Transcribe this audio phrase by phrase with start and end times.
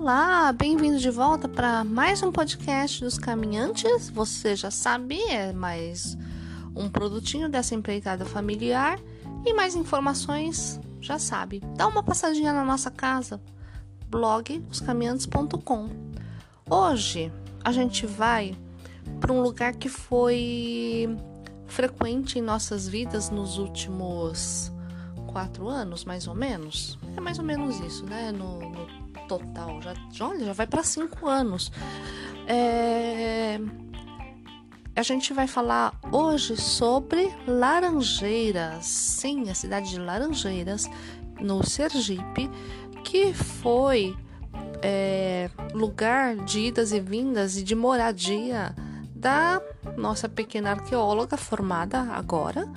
[0.00, 4.08] Olá, bem-vindo de volta para mais um podcast dos Caminhantes.
[4.08, 6.16] Você já sabe, é mais
[6.74, 8.98] um produtinho dessa empreitada familiar
[9.44, 11.62] e mais informações, já sabe.
[11.76, 13.42] Dá uma passadinha na nossa casa,
[14.08, 15.90] blog oscaminhantes.com.
[16.70, 17.30] Hoje
[17.62, 18.56] a gente vai
[19.20, 21.14] para um lugar que foi
[21.66, 24.72] frequente em nossas vidas nos últimos
[25.26, 26.98] quatro anos, mais ou menos.
[27.14, 28.32] É mais ou menos isso, né?
[28.32, 28.99] No, no
[29.30, 29.80] total.
[29.80, 31.70] Já, olha, já vai para cinco anos.
[32.48, 33.60] É,
[34.96, 38.84] a gente vai falar hoje sobre Laranjeiras.
[38.86, 40.90] Sim, a cidade de Laranjeiras,
[41.40, 42.50] no Sergipe,
[43.04, 44.16] que foi
[44.82, 48.74] é, lugar de idas e vindas e de moradia
[49.14, 49.62] da
[49.96, 52.68] nossa pequena arqueóloga formada agora,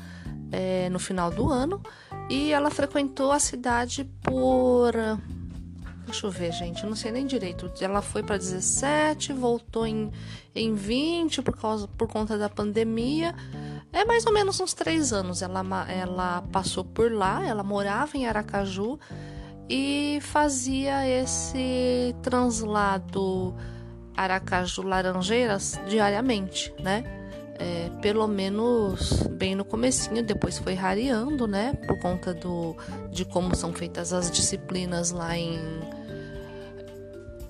[0.51, 1.81] é, no final do ano,
[2.29, 4.93] e ela frequentou a cidade por
[6.13, 7.71] Deixa eu ver, gente, eu não sei nem direito.
[7.81, 10.11] Ela foi para 17, voltou em,
[10.53, 13.33] em 20 por, causa, por conta da pandemia.
[13.91, 15.41] É mais ou menos uns três anos.
[15.41, 18.99] Ela, ela passou por lá, ela morava em Aracaju
[19.67, 23.55] e fazia esse translado
[24.15, 27.03] Aracaju-Laranjeiras diariamente, né?
[27.57, 31.73] É, pelo menos bem no comecinho, depois foi rareando, né?
[31.87, 32.77] Por conta do,
[33.09, 35.59] de como são feitas as disciplinas lá em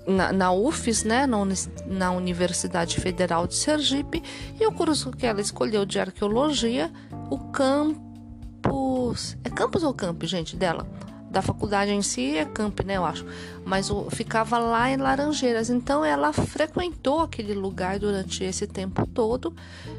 [0.05, 1.37] na, na UFES, né, na,
[1.85, 4.21] na Universidade Federal de Sergipe,
[4.59, 6.91] e o curso que ela escolheu de arqueologia,
[7.29, 9.37] o campus.
[9.43, 10.87] É campus ou camp, gente, dela?
[11.29, 13.25] Da faculdade em si é camp, né, eu acho.
[13.65, 15.69] Mas o, ficava lá em Laranjeiras.
[15.69, 19.55] Então ela frequentou aquele lugar durante esse tempo todo.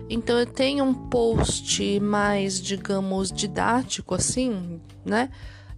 [0.08, 5.28] Então eu tenho um post mais, digamos, didático, assim, né?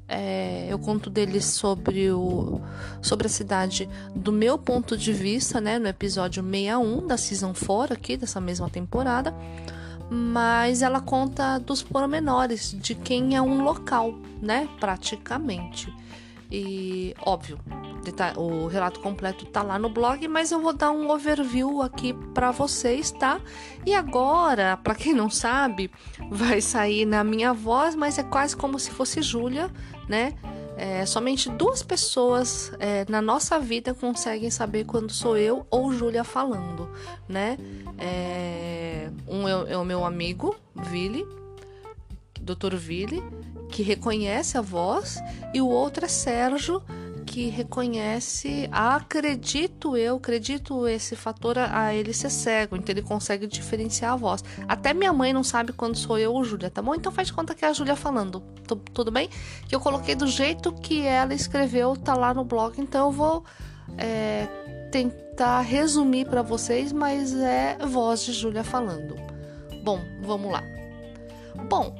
[0.09, 2.61] É, eu conto deles sobre, o,
[3.03, 7.94] sobre a cidade do meu ponto de vista, né, no episódio 61 da Season 4
[7.94, 9.34] aqui, dessa mesma temporada.
[10.09, 15.93] Mas ela conta dos pormenores de quem é um local, né, praticamente.
[16.50, 17.59] E, óbvio,
[18.37, 22.53] o relato completo tá lá no blog, mas eu vou dar um overview aqui para
[22.53, 23.41] vocês, tá?
[23.84, 25.91] E agora, para quem não sabe,
[26.31, 29.69] vai sair na minha voz, mas é quase como se fosse Júlia,
[30.09, 30.34] né?
[30.77, 36.22] É, somente duas pessoas é, na nossa vida conseguem saber quando sou eu ou Júlia
[36.22, 36.91] falando,
[37.27, 37.56] né?
[37.99, 41.27] É, um é, é o meu amigo, Vili,
[42.41, 42.77] Dr.
[42.77, 43.22] Vili,
[43.71, 45.19] que reconhece a voz,
[45.55, 46.83] e o outro é Sérgio,
[47.27, 53.47] que reconhece, acredito eu, acredito esse fator a, a, ele ser cego, então ele consegue
[53.47, 54.45] diferenciar a voz.
[54.69, 56.95] Até minha mãe não sabe quando sou eu ou Júlia, tá bom?
[56.95, 58.41] Então faz de conta que é a Júlia falando,
[58.95, 59.29] tudo bem?
[59.69, 63.45] Que eu coloquei do jeito que ela escreveu, tá lá no blog, então eu vou
[63.99, 64.47] é,
[64.91, 69.17] tentar resumir para vocês, mas é voz de Júlia falando.
[69.85, 70.63] Bom, vamos lá.
[71.69, 71.95] Bom,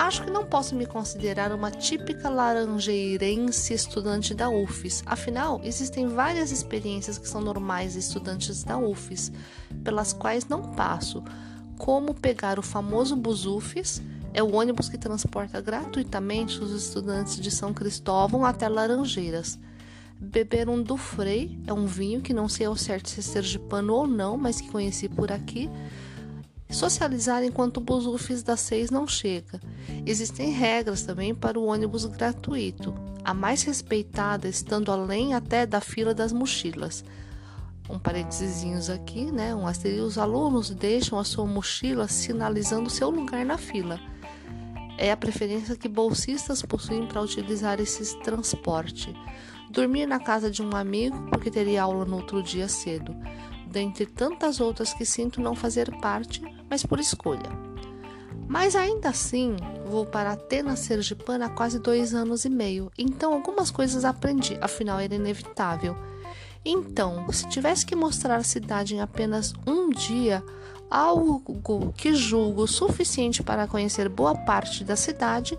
[0.00, 5.02] Acho que não posso me considerar uma típica laranjeirense estudante da UFES.
[5.04, 9.30] Afinal, existem várias experiências que são normais estudantes da UFES,
[9.84, 11.22] pelas quais não passo,
[11.76, 14.00] como pegar o famoso Busufes,
[14.32, 19.58] é o ônibus que transporta gratuitamente os estudantes de São Cristóvão até Laranjeiras.
[20.18, 24.06] Beber um Dufrei, é um vinho que não sei ao certo se é sergipano ou
[24.06, 25.68] não, mas que conheci por aqui
[26.70, 29.60] Socializar enquanto o Busufis das seis não chega.
[30.06, 32.94] Existem regras também para o ônibus gratuito,
[33.24, 37.04] a mais respeitada estando além até da fila das mochilas.
[37.88, 39.52] Um parênteses aqui, né?
[39.52, 40.06] Um asterisco.
[40.06, 43.98] Os alunos deixam a sua mochila sinalizando seu lugar na fila.
[44.96, 49.12] É a preferência que bolsistas possuem para utilizar esse transporte.
[49.72, 53.16] Dormir na casa de um amigo porque teria aula no outro dia cedo
[53.70, 57.50] dentre tantas outras que sinto não fazer parte, mas por escolha.
[58.48, 59.54] Mas ainda assim,
[59.86, 64.98] vou para Atenas Sergipana há quase dois anos e meio, então algumas coisas aprendi, afinal
[64.98, 65.96] era inevitável.
[66.64, 70.42] Então, se tivesse que mostrar a cidade em apenas um dia,
[70.90, 71.40] algo
[71.96, 75.56] que julgo suficiente para conhecer boa parte da cidade,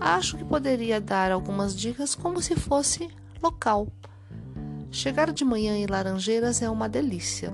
[0.00, 3.10] acho que poderia dar algumas dicas como se fosse
[3.42, 3.88] local.
[4.92, 7.50] Chegar de manhã em Laranjeiras é uma delícia.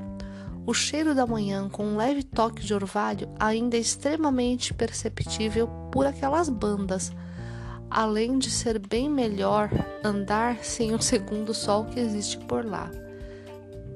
[0.66, 6.04] O cheiro da manhã, com um leve toque de orvalho, ainda é extremamente perceptível por
[6.04, 7.12] aquelas bandas,
[7.88, 9.70] além de ser bem melhor
[10.02, 12.90] andar sem o segundo sol que existe por lá.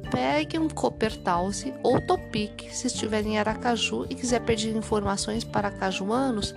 [0.09, 6.55] Pegue um Coppertause ou Topic se estiver em Aracaju e quiser pedir informações para cajuanos,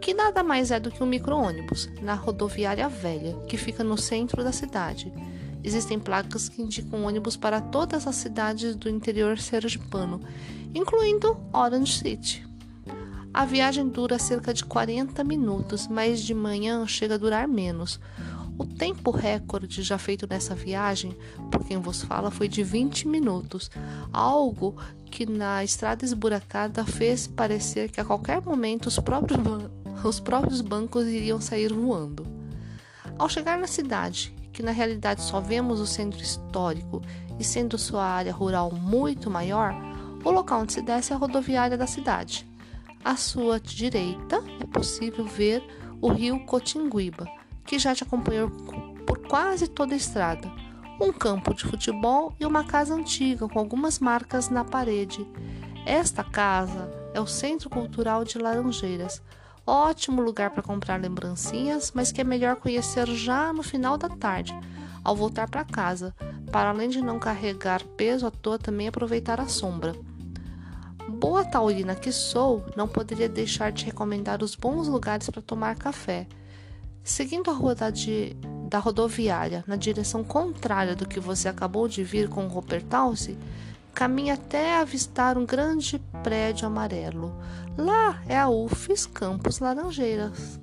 [0.00, 4.42] que nada mais é do que um micro-ônibus, na rodoviária velha, que fica no centro
[4.42, 5.12] da cidade.
[5.64, 10.20] Existem placas que indicam ônibus para todas as cidades do interior sergipano,
[10.74, 12.46] incluindo Orange City.
[13.32, 17.98] A viagem dura cerca de 40 minutos, mas de manhã chega a durar menos.
[18.58, 21.16] O tempo recorde já feito nessa viagem,
[21.50, 23.70] por quem vos fala, foi de 20 minutos,
[24.12, 24.76] algo
[25.06, 29.40] que na estrada esburacada fez parecer que a qualquer momento os próprios,
[30.04, 32.26] os próprios bancos iriam sair voando.
[33.18, 37.02] Ao chegar na cidade, que na realidade só vemos o centro histórico
[37.36, 39.74] e sendo sua área rural muito maior,
[40.24, 42.48] o local onde se desce é a rodoviária da cidade.
[43.04, 45.64] À sua direita é possível ver
[46.00, 47.26] o rio Cotinguiba,
[47.66, 48.50] que já te acompanhou
[49.04, 50.48] por quase toda a estrada.
[51.00, 55.26] Um campo de futebol e uma casa antiga com algumas marcas na parede.
[55.84, 59.20] Esta casa é o Centro Cultural de Laranjeiras.
[59.66, 64.52] Ótimo lugar para comprar lembrancinhas, mas que é melhor conhecer já no final da tarde,
[65.04, 66.14] ao voltar para casa,
[66.50, 69.94] para além de não carregar peso à toa, também aproveitar a sombra.
[71.08, 76.26] Boa taurina que sou, não poderia deixar de recomendar os bons lugares para tomar café.
[77.04, 78.36] Seguindo a rua da, de,
[78.68, 83.36] da rodoviária na direção contrária do que você acabou de vir com o Ropertalce,
[83.94, 87.34] caminhe até avistar um grande prédio amarelo.
[87.76, 90.58] Lá é a UFES Campos Laranjeiras.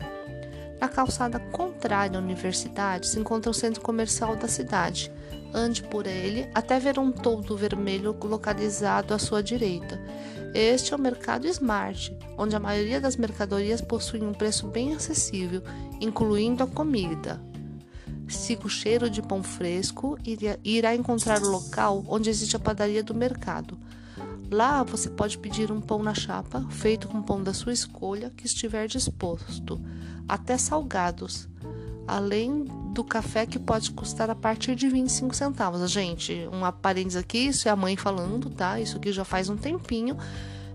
[0.79, 5.11] Na calçada contrária à universidade se encontra o centro comercial da cidade.
[5.53, 9.99] Ande por ele até ver um toldo vermelho localizado à sua direita.
[10.53, 15.61] Este é o mercado Smart, onde a maioria das mercadorias possui um preço bem acessível,
[15.99, 17.48] incluindo a comida.
[18.29, 23.03] Siga o cheiro de pão fresco e irá encontrar o local onde existe a padaria
[23.03, 23.77] do mercado.
[24.51, 28.45] Lá você pode pedir um pão na chapa, feito com pão da sua escolha, que
[28.45, 29.79] estiver disposto,
[30.27, 31.47] até salgados,
[32.07, 35.89] além do café que pode custar a partir de 25 centavos.
[35.91, 38.79] Gente, um parênteses aqui, isso é a mãe falando, tá?
[38.79, 40.17] Isso aqui já faz um tempinho.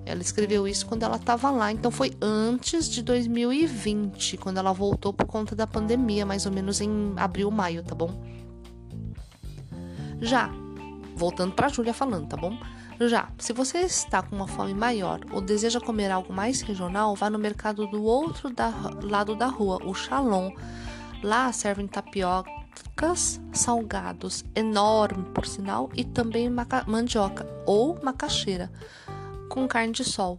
[0.07, 5.13] Ela escreveu isso quando ela estava lá, então foi antes de 2020, quando ela voltou
[5.13, 8.23] por conta da pandemia, mais ou menos em abril, maio, tá bom?
[10.21, 10.51] Já,
[11.17, 12.57] voltando para a Júlia falando, tá bom?
[13.01, 17.29] Já, se você está com uma fome maior ou deseja comer algo mais regional, vá
[17.29, 18.73] no mercado do outro da,
[19.03, 20.53] lado da rua, o Shalom.
[21.23, 26.49] Lá servem tapiocas salgados, enorme por sinal, e também
[26.87, 28.71] mandioca ou macaxeira,
[29.55, 30.37] com carne de sol.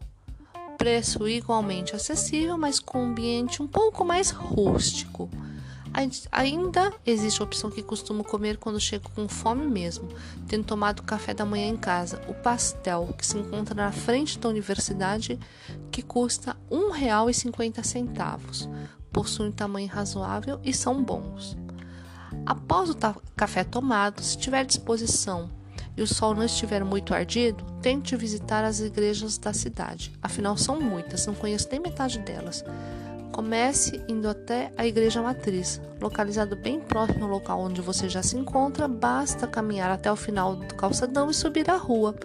[0.77, 5.29] Preço igualmente acessível, mas com um ambiente um pouco mais rústico.
[6.29, 10.09] Ainda existe a opção que costumo comer quando chego com fome mesmo,
[10.49, 14.49] tendo tomado café da manhã em casa, o pastel, que se encontra na frente da
[14.49, 15.39] universidade,
[15.89, 18.69] que custa R$ 1,50.
[19.13, 21.57] Possuem tamanho razoável e são bons.
[22.45, 22.97] Após o
[23.33, 25.49] café tomado, se tiver disposição
[25.97, 30.11] e o sol não estiver muito ardido, tente visitar as igrejas da cidade.
[30.21, 32.63] Afinal, são muitas, não conheço nem metade delas.
[33.31, 38.37] Comece indo até a igreja matriz, localizado bem próximo ao local onde você já se
[38.37, 42.15] encontra, basta caminhar até o final do calçadão e subir a rua.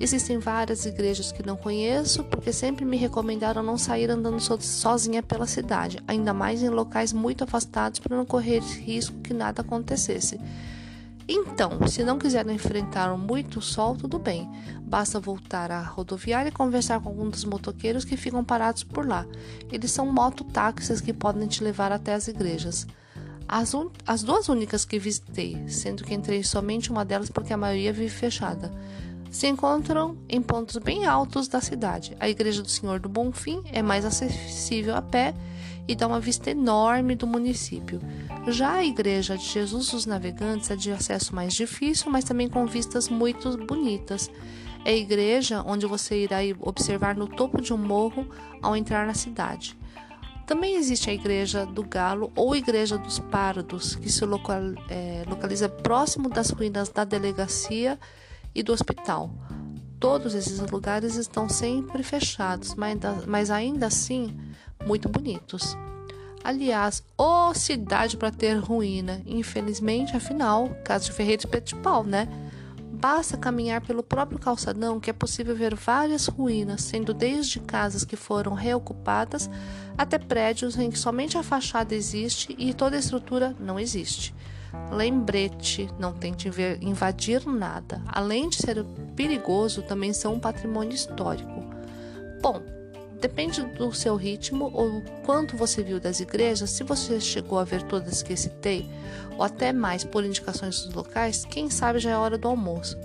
[0.00, 5.46] Existem várias igrejas que não conheço, porque sempre me recomendaram não sair andando sozinha pela
[5.46, 10.40] cidade, ainda mais em locais muito afastados para não correr risco que nada acontecesse.
[11.26, 14.50] Então, se não quiser enfrentar muito sol, tudo bem.
[14.82, 19.26] Basta voltar à rodoviária e conversar com algum dos motoqueiros que ficam parados por lá.
[19.72, 22.86] Eles são mototáxis que podem te levar até as igrejas.
[23.48, 23.90] As, un...
[24.06, 28.08] as duas únicas que visitei, sendo que entrei somente uma delas porque a maioria vive
[28.08, 28.70] fechada,
[29.30, 32.16] se encontram em pontos bem altos da cidade.
[32.20, 35.34] A Igreja do Senhor do Bonfim é mais acessível a pé
[35.86, 38.00] e dá uma vista enorme do município.
[38.48, 42.66] Já a Igreja de Jesus dos Navegantes é de acesso mais difícil, mas também com
[42.66, 44.30] vistas muito bonitas.
[44.84, 48.28] É a igreja onde você irá observar no topo de um morro
[48.60, 49.78] ao entrar na cidade.
[50.46, 54.22] Também existe a Igreja do Galo ou Igreja dos Pardos, que se
[54.90, 57.98] é, localiza próximo das ruínas da delegacia
[58.54, 59.30] e do hospital.
[59.98, 62.74] Todos esses lugares estão sempre fechados,
[63.26, 64.36] mas ainda assim
[64.86, 65.76] muito bonitos.
[66.42, 69.22] Aliás, ô oh, cidade para ter ruína.
[69.24, 72.28] Infelizmente, afinal, caso de Ferreira de Petipau, né?
[72.92, 78.14] Basta caminhar pelo próprio calçadão que é possível ver várias ruínas, sendo desde casas que
[78.14, 79.48] foram reocupadas
[79.96, 84.34] até prédios em que somente a fachada existe e toda a estrutura não existe.
[84.90, 86.50] Lembrete, não tente
[86.80, 88.02] invadir nada.
[88.06, 88.84] Além de ser
[89.16, 91.64] perigoso, também são um patrimônio histórico.
[92.42, 92.60] Bom,
[93.24, 96.68] depende do seu ritmo ou quanto você viu das igrejas.
[96.68, 98.86] Se você chegou a ver todas que citei,
[99.38, 102.98] ou até mais por indicações dos locais, quem sabe já é hora do almoço.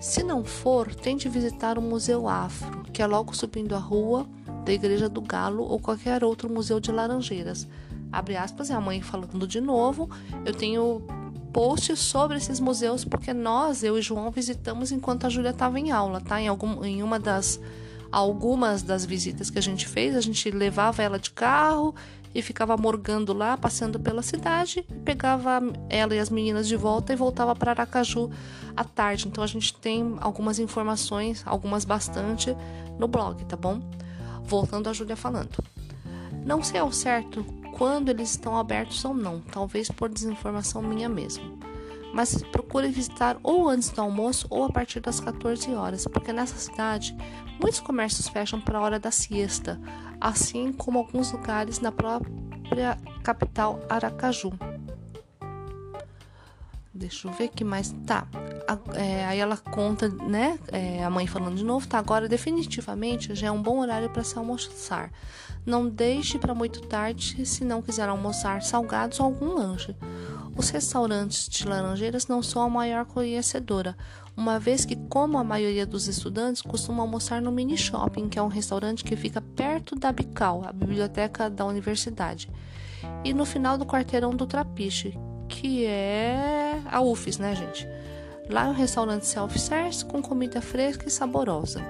[0.00, 4.26] Se não for, tente visitar o Museu Afro, que é logo subindo a rua
[4.64, 7.68] da Igreja do Galo ou qualquer outro museu de Laranjeiras.
[8.10, 10.08] Abre aspas, é a mãe falando de novo.
[10.42, 11.02] Eu tenho
[11.52, 15.90] posts sobre esses museus porque nós, eu e João, visitamos enquanto a Júlia estava em
[15.90, 16.40] aula, tá?
[16.40, 17.60] Em, algum, em uma das
[18.10, 21.94] algumas das visitas que a gente fez, a gente levava ela de carro
[22.34, 27.16] e ficava morgando lá, passeando pela cidade, pegava ela e as meninas de volta e
[27.16, 28.30] voltava para Aracaju
[28.76, 29.26] à tarde.
[29.26, 32.56] Então a gente tem algumas informações, algumas bastante,
[32.98, 33.80] no blog, tá bom?
[34.44, 35.62] Voltando a Júlia falando.
[36.44, 37.44] Não sei ao certo
[37.76, 41.59] quando eles estão abertos ou não, talvez por desinformação minha mesmo.
[42.12, 46.56] Mas procure visitar ou antes do almoço ou a partir das 14 horas, porque nessa
[46.56, 47.16] cidade
[47.60, 49.80] muitos comércios fecham para a hora da siesta,
[50.20, 54.52] assim como alguns lugares na própria capital Aracaju.
[57.00, 57.94] Deixa eu ver que mais.
[58.04, 58.26] Tá.
[58.94, 60.58] É, aí ela conta, né?
[60.70, 61.98] É, a mãe falando de novo, tá?
[61.98, 65.10] Agora, definitivamente, já é um bom horário para se almoçar.
[65.64, 69.96] Não deixe para muito tarde se não quiser almoçar salgados ou algum lanche.
[70.56, 73.96] Os restaurantes de Laranjeiras não são a maior conhecedora,
[74.36, 78.42] uma vez que, como a maioria dos estudantes, costumam almoçar no mini shopping, que é
[78.42, 82.50] um restaurante que fica perto da Bical, a biblioteca da universidade,
[83.24, 87.86] e no final do quarteirão do Trapiche, que é a UFES, né, gente?
[88.48, 91.80] Lá é um restaurante self-service com comida fresca e saborosa.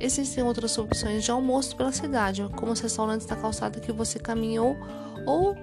[0.00, 4.76] Existem outras opções de almoço pela cidade, como os restaurantes da calçada que você caminhou
[5.26, 5.56] ou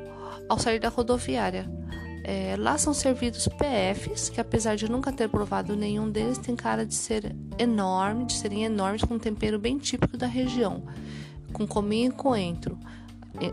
[0.50, 1.69] ao sair da rodoviária.
[2.27, 6.84] É, lá são servidos PFs, que apesar de nunca ter provado nenhum deles, tem cara
[6.84, 10.82] de ser enorme, de serem enormes, com um tempero bem típico da região,
[11.53, 12.77] com cominho e coentro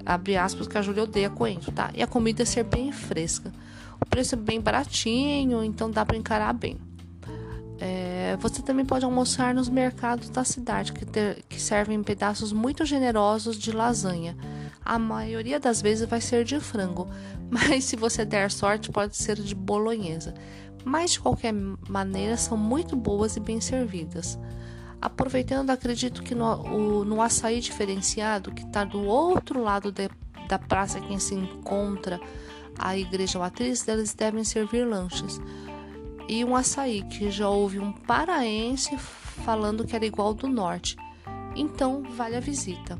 [0.06, 1.90] abre aspas, que a Júlia odeia coentro, tá?
[1.94, 3.52] E a comida ser bem fresca.
[4.00, 6.78] O preço é bem baratinho, então dá para encarar bem.
[7.80, 12.84] É, você também pode almoçar nos mercados da cidade, que, ter, que servem pedaços muito
[12.84, 14.36] generosos de lasanha.
[14.84, 17.08] A maioria das vezes vai ser de frango,
[17.50, 20.34] mas se você der sorte, pode ser de bolonhesa.
[20.84, 24.38] Mas de qualquer maneira, são muito boas e bem servidas.
[25.00, 30.08] Aproveitando, acredito que no, o, no açaí diferenciado, que está do outro lado de,
[30.48, 32.20] da praça que se encontra
[32.78, 35.40] a igreja matriz, eles devem servir lanches.
[36.28, 40.96] E um açaí que já houve um paraense falando que era igual do norte.
[41.54, 42.98] Então, vale a visita.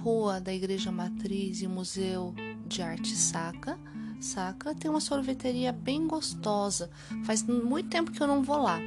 [0.00, 2.34] Rua da Igreja Matriz e Museu
[2.66, 3.78] de Arte Saca,
[4.18, 6.90] Saca tem uma sorveteria bem gostosa.
[7.24, 8.78] Faz muito tempo que eu não vou lá.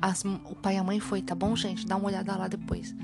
[0.00, 1.84] As, o pai e a mãe foi, tá bom, gente?
[1.84, 2.94] Dá uma olhada lá depois.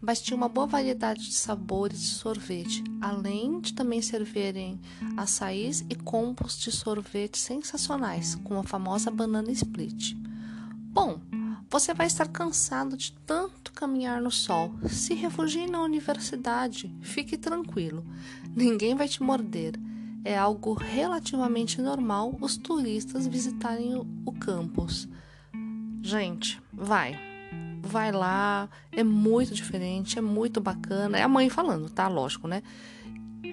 [0.00, 4.80] Mas tinha uma boa variedade de sabores de sorvete, além de também servirem
[5.16, 10.14] açaís e combos de sorvete sensacionais, como a famosa banana split.
[10.92, 11.20] Bom,
[11.68, 14.74] você vai estar cansado de tanto caminhar no sol.
[14.88, 18.04] Se refugie na universidade, fique tranquilo.
[18.54, 19.74] Ninguém vai te morder.
[20.24, 25.08] É algo relativamente normal os turistas visitarem o campus.
[26.02, 27.18] Gente, vai.
[27.82, 31.18] Vai lá, é muito diferente, é muito bacana.
[31.18, 32.08] É a mãe falando, tá?
[32.08, 32.62] Lógico, né?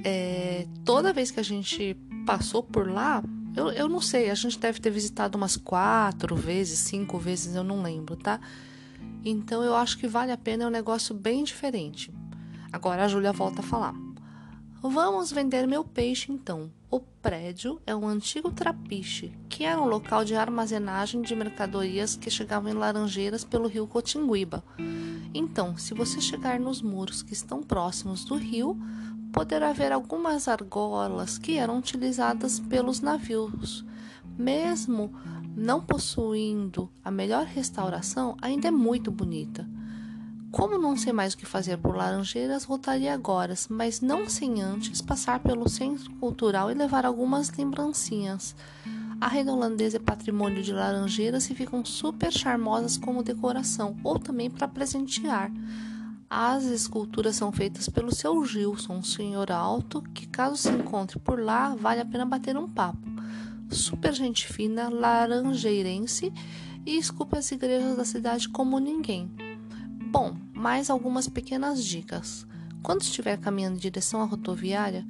[0.04, 3.24] É, toda vez que a gente passou por lá,
[3.56, 7.64] eu, eu não sei, a gente deve ter visitado umas quatro vezes, cinco vezes, eu
[7.64, 8.40] não lembro, tá?
[9.24, 12.14] Então eu acho que vale a pena, é um negócio bem diferente.
[12.72, 13.94] Agora a Júlia volta a falar.
[14.82, 16.70] Vamos vender meu peixe então.
[16.92, 22.30] O prédio é um antigo trapiche, que era um local de armazenagem de mercadorias que
[22.30, 24.64] chegavam em Laranjeiras pelo rio Cotinguiba.
[25.34, 28.78] Então, se você chegar nos muros que estão próximos do rio,
[29.34, 33.84] poderá ver algumas argolas que eram utilizadas pelos navios.
[34.38, 35.12] Mesmo
[35.56, 39.68] não possuindo a melhor restauração, ainda é muito bonita.
[40.52, 45.02] Como não sei mais o que fazer por Laranjeiras, voltaria agora, mas não sem antes
[45.02, 48.56] passar pelo centro cultural e levar algumas lembrancinhas.
[49.20, 54.50] A rede holandesa é patrimônio de Laranjeiras e ficam super charmosas como decoração ou também
[54.50, 55.52] para presentear.
[56.36, 61.40] As esculturas são feitas pelo seu Gilson, um senhor alto, que caso se encontre por
[61.40, 63.08] lá, vale a pena bater um papo.
[63.70, 66.34] Super gente fina, laranjeirense
[66.88, 69.30] e esculpe as igrejas da cidade como ninguém.
[70.10, 72.48] Bom, mais algumas pequenas dicas.
[72.82, 75.06] Quando estiver caminhando em direção à rodoviária,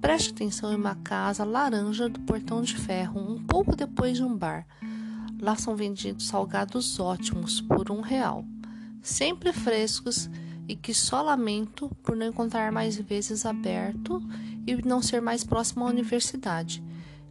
[0.00, 4.34] preste atenção em uma casa laranja do Portão de Ferro, um pouco depois de um
[4.34, 4.66] bar.
[5.38, 8.42] Lá são vendidos salgados ótimos por um real,
[9.02, 10.30] sempre frescos
[10.68, 14.22] e que só lamento por não encontrar mais vezes aberto
[14.66, 16.82] e não ser mais próximo à universidade.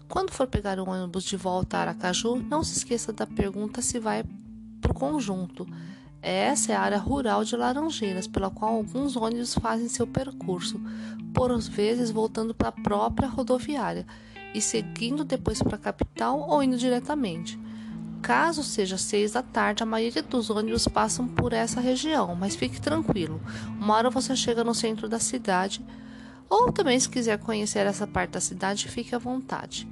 [0.07, 3.97] Quando for pegar o ônibus de volta a Aracaju, não se esqueça da pergunta se
[3.97, 4.23] vai
[4.81, 5.65] para o conjunto.
[6.21, 10.79] Essa é a área rural de Laranjeiras, pela qual alguns ônibus fazem seu percurso,
[11.33, 14.05] por vezes voltando para a própria rodoviária
[14.53, 17.57] e seguindo depois para a capital ou indo diretamente.
[18.21, 22.79] Caso seja seis da tarde, a maioria dos ônibus passam por essa região, mas fique
[22.79, 23.41] tranquilo.
[23.79, 25.83] Uma hora você chega no centro da cidade,
[26.47, 29.87] ou também se quiser conhecer essa parte da cidade, fique à vontade.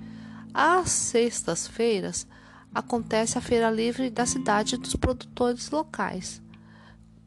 [0.54, 2.28] Às sextas-feiras
[2.74, 6.42] acontece a feira livre da cidade dos produtores locais.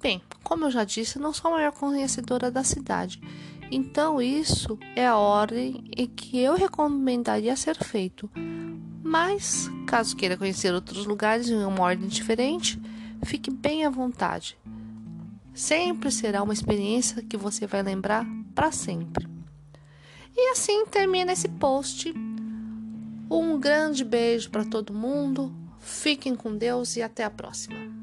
[0.00, 3.20] Bem, como eu já disse, não sou a maior conhecedora da cidade,
[3.70, 8.30] então isso é a ordem em que eu recomendaria ser feito.
[9.02, 12.80] Mas, caso queira conhecer outros lugares em uma ordem diferente,
[13.24, 14.56] fique bem à vontade.
[15.54, 19.28] Sempre será uma experiência que você vai lembrar para sempre.
[20.34, 22.14] E assim termina esse post.
[23.30, 25.52] Um grande beijo para todo mundo.
[25.78, 28.01] Fiquem com Deus e até a próxima.